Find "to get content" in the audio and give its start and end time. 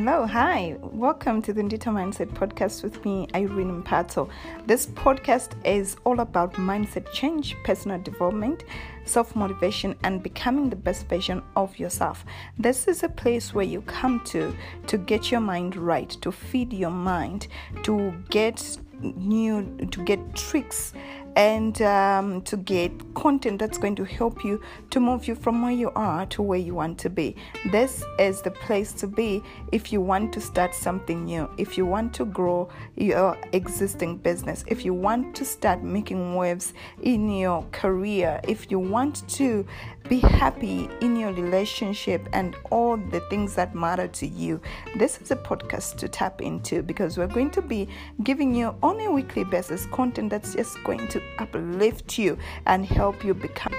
22.42-23.60